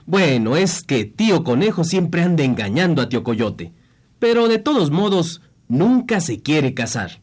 Bueno, 0.05 0.57
es 0.57 0.83
que 0.83 1.05
tío 1.05 1.43
Conejo 1.43 1.83
siempre 1.83 2.21
anda 2.21 2.43
engañando 2.43 3.01
a 3.01 3.09
tío 3.09 3.23
Coyote. 3.23 3.71
Pero 4.19 4.47
de 4.47 4.59
todos 4.59 4.91
modos, 4.91 5.41
nunca 5.67 6.19
se 6.19 6.41
quiere 6.41 6.73
casar. 6.73 7.21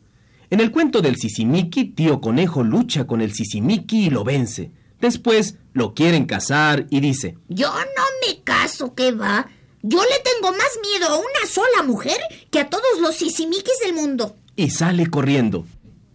En 0.50 0.60
el 0.60 0.70
cuento 0.70 1.00
del 1.00 1.16
Sisimiki, 1.16 1.84
tío 1.84 2.20
Conejo 2.20 2.64
lucha 2.64 3.06
con 3.06 3.20
el 3.20 3.32
Sisimiki 3.32 4.06
y 4.06 4.10
lo 4.10 4.24
vence. 4.24 4.70
Después 5.00 5.58
lo 5.74 5.94
quieren 5.94 6.26
casar 6.26 6.86
y 6.90 7.00
dice, 7.00 7.36
Yo 7.48 7.72
no 7.72 8.02
me 8.26 8.42
caso, 8.42 8.94
¿qué 8.94 9.12
va? 9.12 9.48
Yo 9.82 10.00
le 10.00 10.18
tengo 10.22 10.52
más 10.56 10.78
miedo 10.80 11.12
a 11.12 11.16
una 11.18 11.48
sola 11.50 11.82
mujer 11.84 12.18
que 12.50 12.60
a 12.60 12.70
todos 12.70 13.00
los 13.00 13.16
sisimikis 13.16 13.78
del 13.84 13.94
mundo. 13.94 14.36
y 14.54 14.70
sale 14.70 15.06
corriendo. 15.08 15.66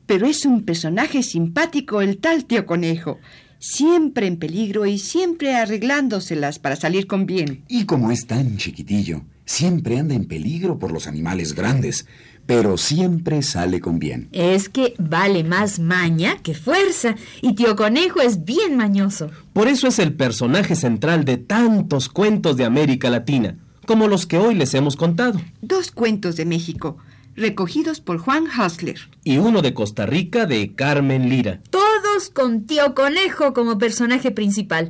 Pero 0.05 0.25
es 0.27 0.45
un 0.45 0.63
personaje 0.63 1.21
simpático 1.23 2.01
el 2.01 2.19
tal 2.19 2.45
tío 2.45 2.65
conejo. 2.65 3.19
Siempre 3.59 4.27
en 4.27 4.37
peligro 4.37 4.85
y 4.85 4.99
siempre 4.99 5.55
arreglándoselas 5.55 6.59
para 6.59 6.75
salir 6.75 7.07
con 7.07 7.25
bien. 7.25 7.63
Y 7.67 7.85
como 7.85 8.11
es 8.11 8.27
tan 8.27 8.57
chiquitillo, 8.57 9.23
siempre 9.45 9.97
anda 9.97 10.13
en 10.15 10.27
peligro 10.27 10.77
por 10.77 10.91
los 10.91 11.07
animales 11.07 11.53
grandes, 11.53 12.05
pero 12.45 12.77
siempre 12.77 13.41
sale 13.41 13.81
con 13.81 13.97
bien. 13.99 14.29
Es 14.31 14.69
que 14.69 14.93
vale 14.99 15.43
más 15.43 15.79
maña 15.79 16.37
que 16.43 16.53
fuerza 16.53 17.15
y 17.41 17.53
tío 17.55 17.75
Conejo 17.75 18.21
es 18.21 18.45
bien 18.45 18.77
mañoso. 18.77 19.31
Por 19.57 19.69
eso 19.69 19.87
es 19.87 19.97
el 19.97 20.13
personaje 20.13 20.75
central 20.75 21.25
de 21.25 21.37
tantos 21.37 22.09
cuentos 22.09 22.57
de 22.57 22.63
América 22.63 23.09
Latina, 23.09 23.57
como 23.87 24.07
los 24.07 24.27
que 24.27 24.37
hoy 24.37 24.53
les 24.53 24.75
hemos 24.75 24.95
contado, 24.95 25.41
Dos 25.63 25.89
cuentos 25.89 26.35
de 26.35 26.45
México, 26.45 26.97
recogidos 27.35 27.99
por 27.99 28.19
Juan 28.19 28.43
Hustler. 28.45 28.99
y 29.23 29.39
uno 29.39 29.63
de 29.63 29.73
Costa 29.73 30.05
Rica 30.05 30.45
de 30.45 30.75
Carmen 30.75 31.27
Lira. 31.27 31.59
Todos 31.71 32.29
con 32.31 32.67
tío 32.67 32.93
Conejo 32.93 33.55
como 33.55 33.79
personaje 33.79 34.29
principal. 34.29 34.89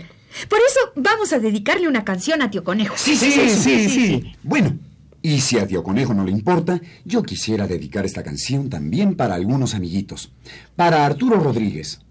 Por 0.50 0.60
eso 0.60 0.80
vamos 0.98 1.32
a 1.32 1.40
dedicarle 1.40 1.88
una 1.88 2.04
canción 2.04 2.42
a 2.42 2.52
tío 2.52 2.66
Conejo. 2.66 2.96
Sí, 2.98 3.16
sí, 3.16 3.32
sí, 3.32 3.88
sí. 3.90 4.34
Bueno, 4.44 4.78
y 5.22 5.40
si 5.40 5.58
a 5.60 5.66
tío 5.66 5.82
Conejo 5.82 6.14
no 6.14 6.26
le 6.26 6.32
importa, 6.32 6.82
yo 7.06 7.24
quisiera 7.24 7.68
dedicar 7.68 8.06
esta 8.06 8.22
canción 8.22 8.70
también 8.70 9.16
para 9.16 9.36
algunos 9.36 9.76
amiguitos. 9.76 10.34
Para 10.76 11.06
Arturo 11.06 11.40
Rodríguez. 11.40 12.02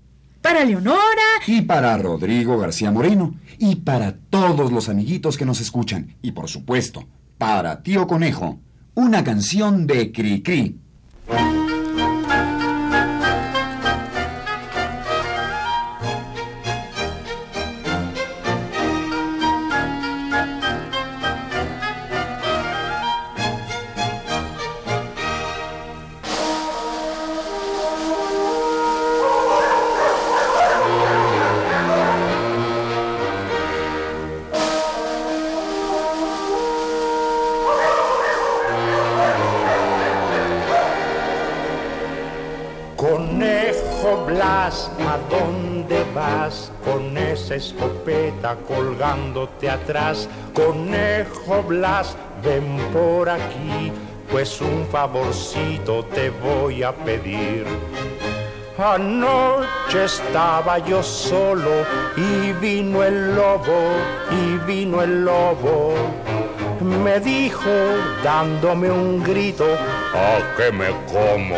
Para 0.42 0.64
Leonora, 0.64 0.96
Y 1.46 1.62
para 1.62 1.96
Rodrigo 1.98 2.58
García 2.58 2.90
Moreno. 2.90 3.34
Y 3.58 3.76
para 3.76 4.16
todos 4.16 4.70
los 4.70 4.88
amiguitos 4.88 5.36
que 5.36 5.44
nos 5.44 5.60
escuchan. 5.60 6.16
Y 6.22 6.32
por 6.32 6.48
supuesto, 6.48 7.04
para 7.38 7.82
Tío 7.82 8.06
Conejo. 8.06 8.58
Una 8.94 9.24
canción 9.24 9.86
de 9.86 10.12
Cri-Cri. 10.12 10.78
Conejo 11.26 11.55
colgándote 48.54 49.68
atrás. 49.68 50.28
Conejo 50.54 51.62
Blas, 51.64 52.16
ven 52.44 52.76
por 52.92 53.28
aquí, 53.28 53.92
pues 54.30 54.60
un 54.60 54.86
favorcito 54.86 56.04
te 56.14 56.30
voy 56.30 56.82
a 56.82 56.92
pedir. 56.92 57.64
Anoche 58.78 60.04
estaba 60.04 60.78
yo 60.78 61.02
solo 61.02 61.70
y 62.14 62.52
vino 62.52 63.02
el 63.02 63.34
lobo, 63.34 63.96
y 64.30 64.58
vino 64.66 65.02
el 65.02 65.24
lobo. 65.24 65.94
Me 66.80 67.18
dijo 67.20 67.70
dándome 68.22 68.90
un 68.90 69.22
grito, 69.24 69.64
¿a 70.14 70.56
que 70.56 70.70
me 70.70 70.90
como 71.06 71.56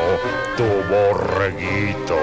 tu 0.57 0.65
borreguito? 0.89 2.17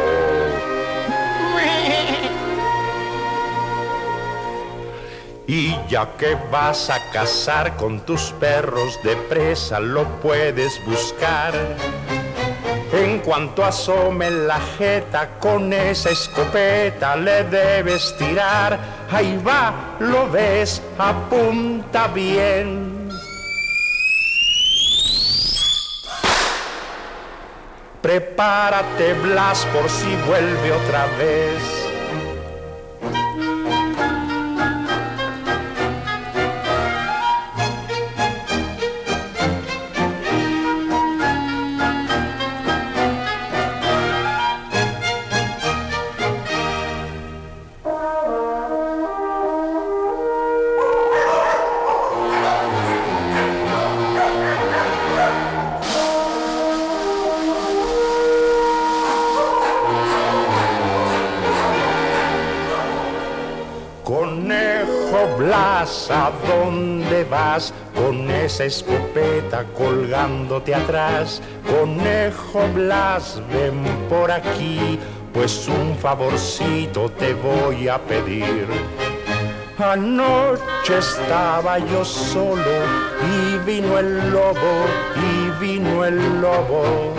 Ya 5.95 6.11
que 6.17 6.35
vas 6.51 6.89
a 6.89 6.99
cazar 7.13 7.77
con 7.77 8.01
tus 8.01 8.33
perros 8.33 8.99
de 9.01 9.15
presa, 9.15 9.79
lo 9.79 10.03
puedes 10.19 10.83
buscar. 10.85 11.53
En 12.91 13.19
cuanto 13.19 13.63
asome 13.63 14.29
la 14.29 14.59
jeta 14.77 15.39
con 15.39 15.71
esa 15.71 16.09
escopeta 16.09 17.15
le 17.15 17.45
debes 17.45 18.13
tirar. 18.17 18.77
Ahí 19.09 19.41
va, 19.47 19.95
lo 19.99 20.29
ves, 20.29 20.81
apunta 20.97 22.09
bien. 22.09 23.09
Prepárate, 28.01 29.13
Blas, 29.13 29.65
por 29.71 29.89
si 29.89 30.13
vuelve 30.27 30.73
otra 30.73 31.05
vez. 31.17 31.84
¿A 66.09 66.31
dónde 66.47 67.23
vas? 67.25 67.73
Con 67.95 68.29
esa 68.29 68.65
escopeta 68.65 69.63
colgándote 69.77 70.73
atrás. 70.73 71.41
Conejo 71.69 72.67
Blas, 72.73 73.41
ven 73.53 73.83
por 74.09 74.31
aquí, 74.31 74.99
pues 75.33 75.67
un 75.67 75.95
favorcito 75.95 77.09
te 77.11 77.33
voy 77.35 77.87
a 77.87 77.99
pedir. 77.99 78.67
Anoche 79.77 80.97
estaba 80.97 81.77
yo 81.79 82.03
solo 82.03 82.75
y 83.33 83.57
vino 83.65 83.99
el 83.99 84.31
lobo, 84.31 84.85
y 85.15 85.63
vino 85.63 86.05
el 86.05 86.41
lobo. 86.41 87.13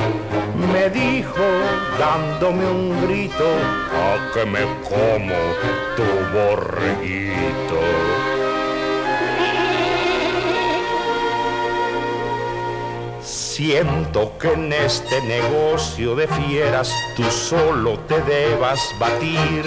Me 0.73 0.91
dijo, 0.91 1.47
dándome 1.99 2.65
un 2.67 3.07
grito, 3.07 3.45
a 3.95 4.33
que 4.33 4.45
me 4.47 4.61
como 4.89 5.37
tu 5.97 6.05
borreguito. 6.33 7.96
Siento 13.57 14.37
que 14.39 14.53
en 14.53 14.71
este 14.71 15.19
negocio 15.23 16.15
de 16.15 16.29
fieras 16.29 16.93
tú 17.17 17.23
solo 17.23 17.99
te 18.01 18.21
debas 18.21 18.79
batir. 18.99 19.65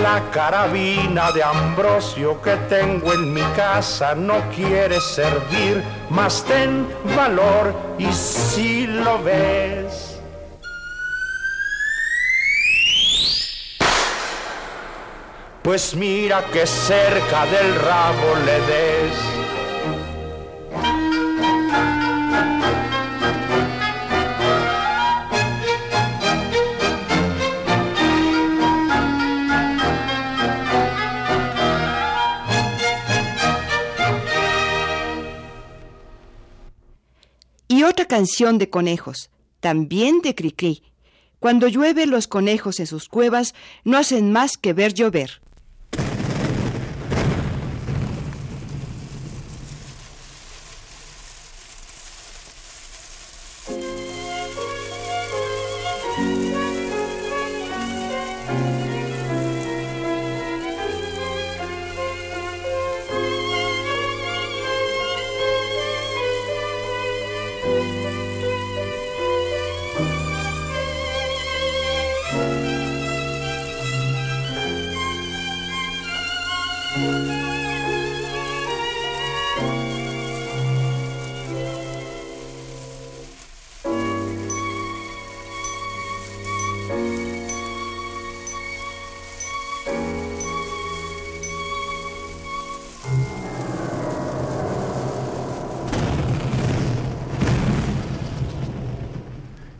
La 0.00 0.22
carabina 0.30 1.32
de 1.32 1.42
Ambrosio 1.42 2.40
que 2.40 2.56
tengo 2.70 3.12
en 3.12 3.34
mi 3.34 3.42
casa 3.54 4.14
no 4.14 4.40
quiere 4.56 5.02
servir, 5.02 5.84
mas 6.08 6.42
ten 6.44 6.88
valor 7.14 7.74
y 7.98 8.10
si 8.10 8.86
lo 8.86 9.22
ves. 9.22 10.18
Pues 15.62 15.94
mira 15.94 16.42
que 16.50 16.66
cerca 16.66 17.44
del 17.44 17.74
rabo 17.74 18.34
le 18.46 18.60
des. 18.62 19.49
Canción 38.10 38.58
de 38.58 38.68
conejos, 38.68 39.30
también 39.60 40.20
de 40.20 40.34
Cricri. 40.34 40.82
Cuando 41.38 41.68
llueve 41.68 42.06
los 42.06 42.26
conejos 42.26 42.80
en 42.80 42.88
sus 42.88 43.08
cuevas 43.08 43.54
no 43.84 43.96
hacen 43.98 44.32
más 44.32 44.56
que 44.56 44.72
ver 44.72 44.94
llover. 44.94 45.40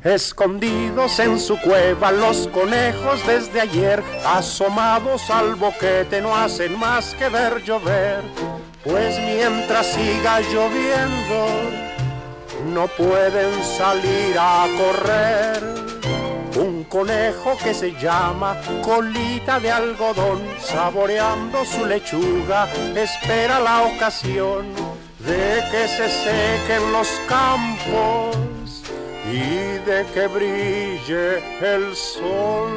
Escondidos 0.04 1.18
en 1.18 1.38
su 1.38 1.60
cueva 1.60 2.10
los 2.10 2.48
conejos 2.48 3.20
desde 3.26 3.60
ayer, 3.60 4.02
asomados 4.24 5.28
al 5.28 5.56
boquete 5.56 6.22
no 6.22 6.34
hacen 6.34 6.78
más 6.78 7.14
que 7.16 7.28
ver 7.28 7.62
llover, 7.62 8.22
pues 8.82 9.18
mientras 9.18 9.88
siga 9.88 10.40
lloviendo 10.40 11.46
no 12.72 12.86
pueden 12.88 13.62
salir 13.62 14.38
a 14.38 14.66
correr. 14.78 15.62
Un 16.56 16.84
conejo 16.84 17.58
que 17.62 17.74
se 17.74 17.92
llama 17.92 18.56
colita 18.82 19.60
de 19.60 19.70
algodón, 19.70 20.40
saboreando 20.60 21.62
su 21.66 21.84
lechuga, 21.84 22.66
espera 22.96 23.60
la 23.60 23.82
ocasión 23.82 24.64
de 25.18 25.62
que 25.70 25.86
se 25.88 26.08
sequen 26.08 26.90
los 26.90 27.08
campos 27.28 28.38
y 29.32 29.59
de 29.86 30.04
que 30.12 30.26
brille 30.26 31.42
el 31.60 31.94
sol. 31.94 32.70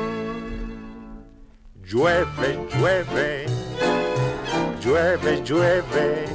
Llueve, 1.83 2.57
llueve, 2.73 3.45
llueve, 4.81 5.41
llueve. 5.43 6.25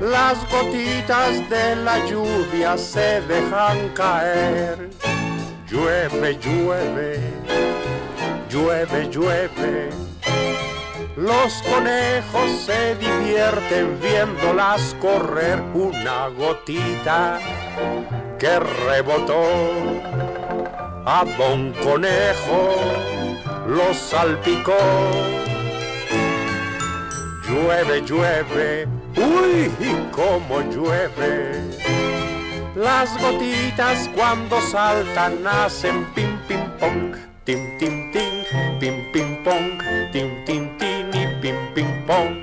Las 0.00 0.38
gotitas 0.50 1.48
de 1.50 1.76
la 1.76 2.04
lluvia 2.06 2.76
se 2.76 3.20
dejan 3.22 3.88
caer. 3.94 4.90
Llueve, 5.68 6.38
llueve, 6.38 7.20
llueve, 8.48 9.08
llueve. 9.10 9.90
Los 11.16 11.62
conejos 11.62 12.50
se 12.64 12.94
divierten 12.96 14.00
viéndolas 14.00 14.96
correr 15.00 15.60
una 15.74 16.28
gotita 16.28 17.38
que 18.40 18.58
rebotó 18.58 19.42
a 21.04 21.24
Don 21.36 21.74
Conejo, 21.84 22.74
lo 23.68 23.92
salpicó. 23.92 24.78
Llueve, 27.46 28.00
llueve, 28.00 28.88
uy, 29.16 29.70
cómo 30.10 30.62
llueve. 30.72 31.60
Las 32.74 33.10
gotitas 33.20 34.08
cuando 34.16 34.58
saltan 34.62 35.46
hacen 35.46 36.06
pim, 36.14 36.38
pim, 36.48 36.60
pong, 36.78 37.14
tim, 37.44 37.78
tim, 37.78 38.10
tim, 38.10 38.44
pim, 38.80 39.12
pim, 39.12 39.44
pong, 39.44 39.78
tim, 40.12 40.44
tim, 40.46 40.78
tim 40.78 41.10
y 41.12 41.26
pim, 41.42 41.56
pim, 41.74 42.06
pong. 42.06 42.39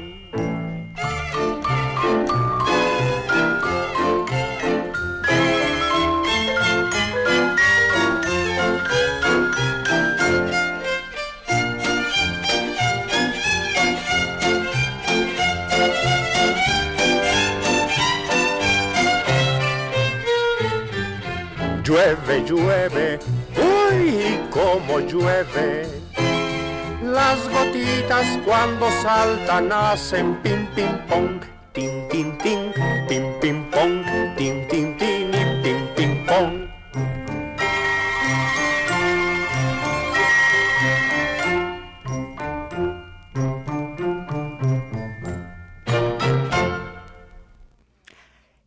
llueve, 22.48 23.20
uy, 23.58 24.40
cómo 24.50 25.00
llueve. 25.00 25.86
Las 27.04 27.48
gotitas 27.50 28.26
cuando 28.46 28.90
saltan 29.02 29.72
hacen 29.72 30.36
pim 30.42 30.66
pim 30.76 30.98
pong, 31.08 31.42
tin 31.74 32.08
tin 32.10 32.38
tin, 32.38 32.74
pim 33.08 33.24
pim 33.42 33.72
pong, 33.72 34.04
tin 34.38 34.68
tin 34.68 34.98
tin 34.98 35.30
y 35.34 35.64
pim 35.64 35.88
pim 35.96 36.26
pong. 36.26 36.68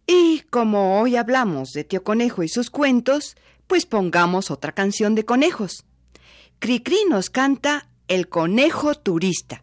Y 0.07 0.41
como 0.51 1.01
hoy 1.01 1.17
hablamos 1.17 1.73
de 1.73 1.85
Tío 1.85 2.03
Conejo 2.03 2.43
y 2.43 2.49
sus 2.49 2.71
cuentos, 2.71 3.37
pues 3.71 3.87
pongamos 3.87 4.51
otra 4.51 4.73
canción 4.73 5.15
de 5.15 5.25
conejos. 5.25 5.85
Cricri 6.59 7.05
nos 7.09 7.31
canta 7.31 7.87
El 8.09 8.29
conejo 8.29 8.97
turista. 8.97 9.63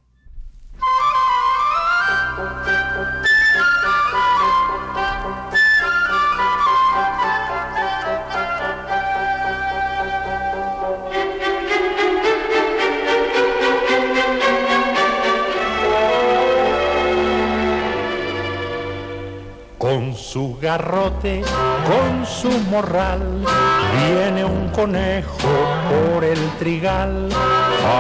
Con 19.78 20.16
su 20.16 20.58
garrote, 20.60 21.44
con 21.86 22.26
su 22.26 22.50
morral, 22.72 23.46
viene 23.94 24.44
un 24.44 24.70
conejo 24.70 25.48
por 25.88 26.24
el 26.24 26.40
trigal. 26.58 27.30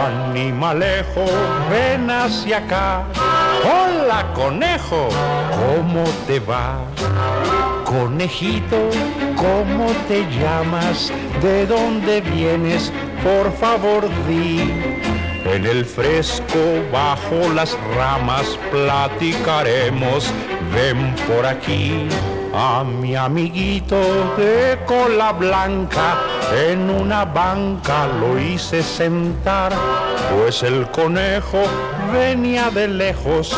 Animalejo, 0.07 1.25
ven 1.69 2.09
hacia 2.09 2.57
acá. 2.57 3.03
Hola 3.63 4.33
conejo, 4.33 5.09
¿cómo 5.51 6.03
te 6.25 6.39
va? 6.39 6.79
Conejito, 7.85 8.89
¿cómo 9.35 9.91
te 10.07 10.25
llamas? 10.31 11.11
¿De 11.43 11.67
dónde 11.67 12.21
vienes? 12.21 12.91
Por 13.23 13.51
favor, 13.55 14.09
di. 14.27 14.61
En 15.45 15.65
el 15.65 15.85
fresco, 15.85 16.59
bajo 16.91 17.53
las 17.53 17.77
ramas, 17.95 18.57
platicaremos. 18.71 20.33
Ven 20.73 21.15
por 21.27 21.45
aquí 21.45 22.07
a 22.53 22.83
mi 22.83 23.15
amiguito 23.15 23.99
de 24.37 24.77
cola 24.85 25.31
blanca. 25.31 26.17
En 26.67 26.89
una 26.89 27.25
banca 27.25 28.07
lo 28.07 28.39
hice 28.39 28.81
sentar, 28.81 29.73
pues 30.33 30.63
el 30.63 30.87
conejo 30.91 31.63
venía 32.11 32.69
de 32.69 32.87
lejos, 32.87 33.55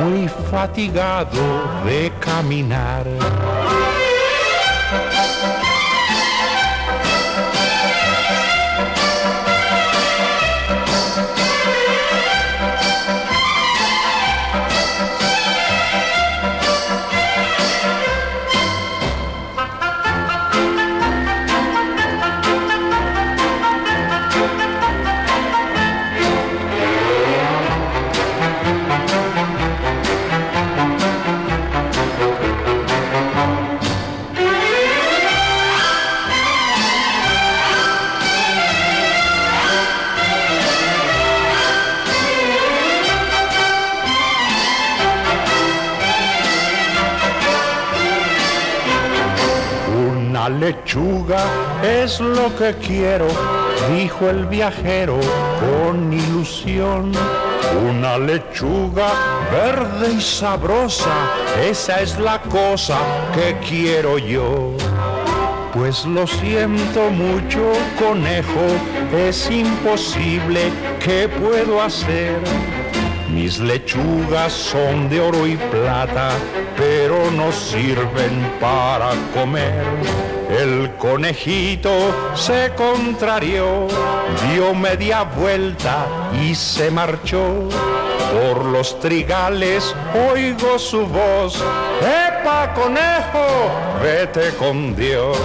muy 0.00 0.28
fatigado 0.50 1.42
de 1.84 2.12
caminar. 2.20 3.06
Que 52.56 52.74
quiero, 52.74 53.26
dijo 53.94 54.28
el 54.28 54.46
viajero 54.46 55.18
con 55.60 56.12
ilusión. 56.12 57.12
Una 57.90 58.18
lechuga 58.18 59.08
verde 59.50 60.14
y 60.16 60.20
sabrosa, 60.20 61.30
esa 61.62 62.00
es 62.00 62.18
la 62.18 62.40
cosa 62.42 62.98
que 63.34 63.56
quiero 63.68 64.18
yo. 64.18 64.72
Pues 65.74 66.04
lo 66.04 66.26
siento 66.26 67.10
mucho, 67.10 67.72
conejo, 67.98 68.66
es 69.16 69.50
imposible, 69.50 70.70
¿qué 70.98 71.28
puedo 71.28 71.82
hacer? 71.82 72.38
Mis 73.30 73.58
lechugas 73.58 74.52
son 74.52 75.08
de 75.08 75.20
oro 75.20 75.46
y 75.46 75.56
plata, 75.56 76.30
pero 76.76 77.30
no 77.30 77.52
sirven 77.52 78.50
para 78.60 79.10
comer. 79.34 79.84
El 80.48 80.94
conejito 80.96 81.90
se 82.34 82.72
contrarió, 82.74 83.86
dio 84.50 84.74
media 84.74 85.22
vuelta 85.24 86.06
y 86.42 86.54
se 86.54 86.90
marchó. 86.90 87.68
Por 88.32 88.64
los 88.64 88.98
trigales 88.98 89.94
oigo 90.32 90.78
su 90.78 91.06
voz, 91.06 91.62
¡Epa, 92.00 92.72
conejo! 92.72 93.70
Vete 94.02 94.54
con 94.58 94.96
Dios. 94.96 95.38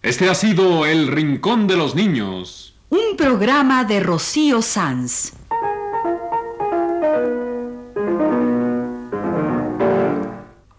Este 0.00 0.30
ha 0.30 0.34
sido 0.36 0.86
El 0.86 1.08
Rincón 1.08 1.66
de 1.66 1.76
los 1.76 1.96
Niños. 1.96 2.75
Programa 3.16 3.84
de 3.84 3.98
Rocío 4.00 4.60
Sanz. 4.60 5.32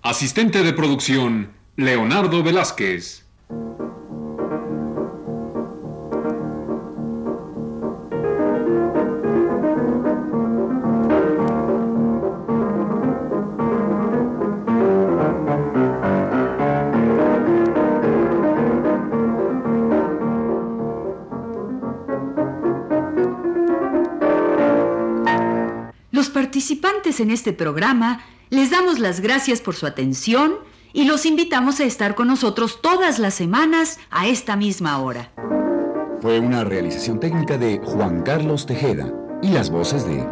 Asistente 0.04 0.62
de 0.62 0.71
producción, 0.73 1.52
Leonardo 1.76 2.43
Velázquez. 2.43 3.26
En 27.19 27.32
este 27.32 27.53
programa 27.53 28.21
les 28.49 28.71
damos 28.71 28.99
las 28.99 29.19
gracias 29.19 29.62
por 29.62 29.75
su 29.75 29.86
atención 29.86 30.56
y 30.93 31.06
los 31.06 31.25
invitamos 31.25 31.80
a 31.80 31.84
estar 31.86 32.15
con 32.15 32.27
nosotros 32.27 32.82
todas 32.82 33.19
las 33.19 33.34
semanas 33.34 33.99
a 34.10 34.27
esta 34.27 34.56
misma 34.56 34.99
hora. 34.99 35.32
Fue 36.21 36.39
una 36.39 36.63
realización 36.63 37.19
técnica 37.19 37.58
de 37.58 37.80
Juan 37.84 38.23
Carlos 38.23 38.65
Tejeda 38.65 39.13
y 39.41 39.49
las 39.49 39.69
voces 39.69 40.06
de 40.08 40.25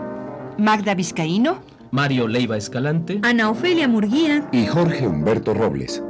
Magda 0.58 0.96
Vizcaíno, 0.96 1.60
Mario 1.92 2.28
Leiva 2.28 2.58
Escalante. 2.58 3.20
Ana 3.24 3.50
Ofelia 3.50 3.88
Murguía. 3.88 4.48
y 4.52 4.66
Jorge 4.66 5.08
Humberto 5.08 5.54
Robles. 5.54 6.02